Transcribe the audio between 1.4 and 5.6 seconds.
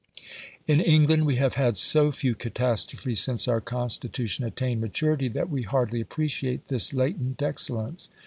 had so few catastrophes since our Constitution attained maturity, that